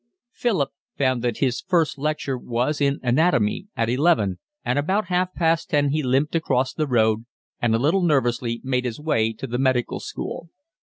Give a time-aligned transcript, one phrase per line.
[0.31, 5.69] Philip found that his first lecture was in anatomy, at eleven, and about half past
[5.69, 7.27] ten he limped across the road,
[7.61, 10.49] and a little nervously made his way to the Medical School.